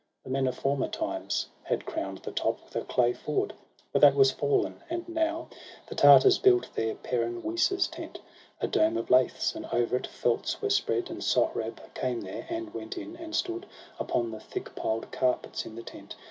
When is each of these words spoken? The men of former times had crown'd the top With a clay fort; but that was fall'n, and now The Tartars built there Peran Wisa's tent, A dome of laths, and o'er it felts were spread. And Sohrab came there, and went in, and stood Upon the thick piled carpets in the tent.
The 0.23 0.31
men 0.31 0.47
of 0.47 0.55
former 0.57 0.87
times 0.87 1.45
had 1.61 1.85
crown'd 1.85 2.17
the 2.23 2.31
top 2.31 2.65
With 2.65 2.75
a 2.75 2.81
clay 2.83 3.13
fort; 3.13 3.53
but 3.91 4.01
that 4.01 4.15
was 4.15 4.31
fall'n, 4.31 4.81
and 4.89 5.07
now 5.07 5.47
The 5.85 5.93
Tartars 5.93 6.39
built 6.39 6.67
there 6.73 6.95
Peran 6.95 7.43
Wisa's 7.43 7.87
tent, 7.87 8.17
A 8.59 8.67
dome 8.67 8.97
of 8.97 9.11
laths, 9.11 9.53
and 9.53 9.67
o'er 9.71 9.95
it 9.95 10.07
felts 10.07 10.59
were 10.59 10.71
spread. 10.71 11.11
And 11.11 11.23
Sohrab 11.23 11.79
came 11.93 12.21
there, 12.21 12.47
and 12.49 12.73
went 12.73 12.97
in, 12.97 13.15
and 13.17 13.35
stood 13.35 13.67
Upon 13.99 14.31
the 14.31 14.39
thick 14.39 14.73
piled 14.75 15.11
carpets 15.11 15.67
in 15.67 15.75
the 15.75 15.83
tent. 15.83 16.15